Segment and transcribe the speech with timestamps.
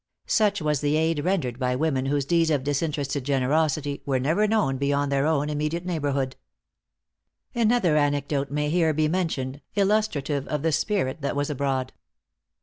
[0.25, 4.77] Such was the aid rendered by women whose deeds of disinterested generosity were never known
[4.77, 6.37] beyond their own immediate neighborhood!
[7.53, 11.93] Another anecdote may here be mentioned, illustrative of the spirit that was abroad.